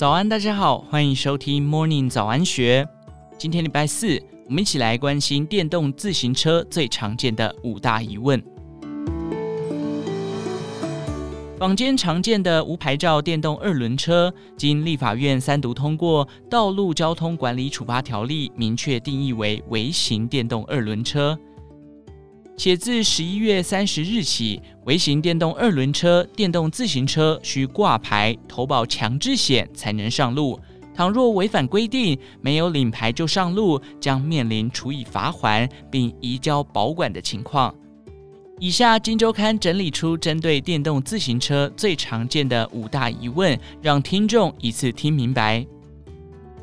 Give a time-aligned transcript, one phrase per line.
[0.00, 2.88] 早安，大家好，欢迎收听 Morning 早安学。
[3.36, 8.42] 今天礼拜四，我们一起来关心电动自行车最常见的五大疑问。
[11.58, 21.38] 坊间常见的无牌照电动二轮车，经立法院三读通过，《道路交通管理处罚条例》明确定义为微型电动二轮车。
[22.62, 30.60] 且自十一月三十日起，微型电动二轮车、电动自行车需挂牌、投保强制险才能上路。
[30.94, 37.74] 倘若违反规定，没有领牌就上路，将面临处以罚锾并移交保管的情况。
[38.58, 45.66] 以下《金周刊》整理出针对电动自行车最常见的五大疑问，让听众一次听明白。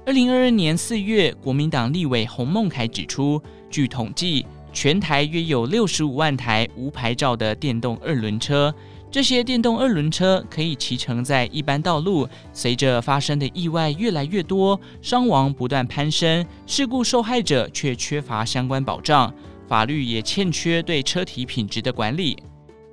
[0.05, 4.45] 二零二二年四月，国民党立委洪孟楷指出，据统计，
[4.79, 8.71] 全台约有六十五万台无牌照的电动二轮车，
[9.09, 12.29] 这些电动二轮车可以骑乘在一般道路。
[12.53, 19.33] 随着发生的意外越来越多，伤亡不断攀升，事故受害者却缺乏相关保障，
[19.67, 22.37] 法律也欠缺对车体品质的管理。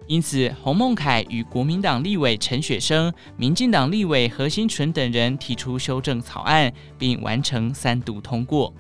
[0.07, 8.73] 因此，洪孟楷与国民党立委陈雪生、民进党立委何新纯等人提出修正草案，并完成三读通过。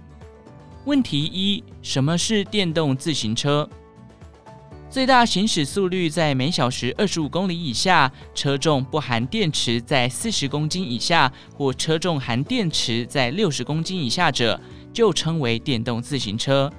[0.86, 3.66] 问题一：什么是电动自行车？
[4.90, 14.60] 最大行驶速率在每小时二十五公里以下，车重不含电池在四十公斤以下，或车重含电池在六十公斤以下者，
[14.92, 16.70] 就称为电动自行车。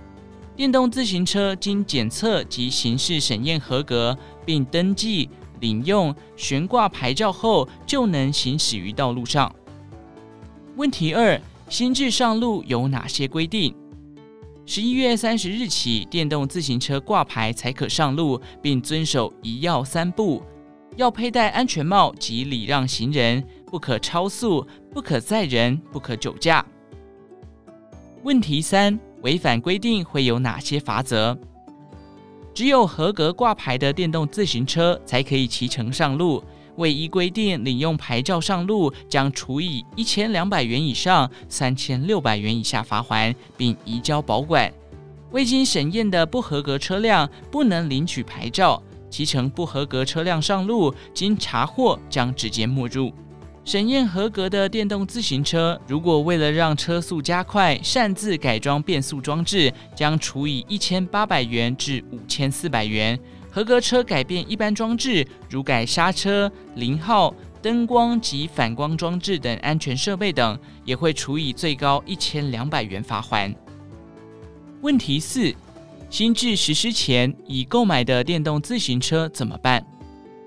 [0.56, 5.28] 电动自行车经检测及形式审验合格，并登记
[5.62, 9.54] 领用悬挂牌照后，就能行驶于道路上。
[10.76, 13.76] 问题二：新制上路有哪些规定？
[14.68, 20.42] 十一月三十日起，电动自行车挂牌才可上路，并遵守一要三不：
[20.96, 26.66] 要佩戴安全帽及礼让行人，不可超速，不可载人，不可酒驾。
[28.24, 31.38] 问题三：违反规定会有哪些罚则？
[32.52, 36.44] 只有合格挂牌的电动自行车才可以骑乘上路。
[36.78, 44.72] 未依规定领用牌照上路，将处以一千两百元以上三千六百元以下罚锾，并移交保管。
[45.32, 53.12] 未经审验的不合格车辆不能领取牌照，骑乘不合格车辆上路，经查获将直接没入。
[53.66, 63.20] 审验合格的电动自行车，如果为了让车速加快，擅自改装变速装置，将处以一千八百元至五千四百元。
[63.56, 73.56] 合格车改变一般装置，如改刹车、零号、灯光及反光装置等安全设备等，也会处以最高一千两百元罚款。
[74.82, 75.56] 问题四：
[76.10, 79.82] 新制实施前已购买的电动自行车怎么办？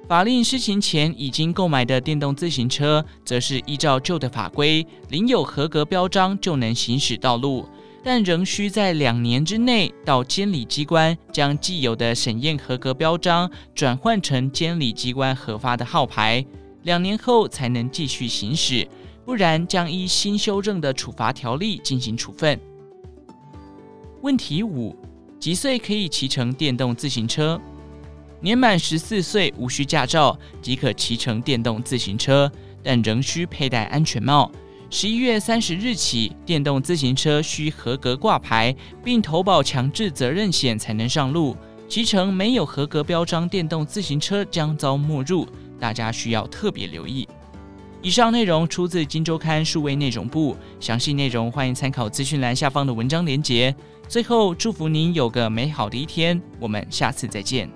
[0.06, 7.66] 法令施行前已经购买的电动自行车，则是依照旧的法规，领有合格标章就能行驶道路。
[8.10, 16.42] 但仍需在两年之内到监理机关将既有的审验合格标章转换成监理机关核发的号牌，
[16.84, 18.88] 两年后才能继续行驶，
[19.26, 22.58] 不然将依新修正的处罚条例进行处分。
[24.22, 24.96] 问题五：
[25.38, 27.60] 几岁可以骑乘电动自行车？
[28.40, 32.50] 年满十四岁无需驾照即可骑乘电动自行车，
[32.82, 34.50] 但仍需佩戴安全帽。
[34.90, 41.54] 十一月三十日起，电动自行车需合格挂牌，并投保强制责任险才能上路。
[41.86, 45.46] 骑乘没有合格标章电动自行车将遭没入，
[45.78, 47.28] 大家需要特别留意。
[48.00, 53.74] 以上内容出自《今周刊》数位内容部，详细内容欢迎参考资讯栏下方的文章连结。
[54.08, 57.68] 最后，祝福您有个美好的一天，我们下次再见。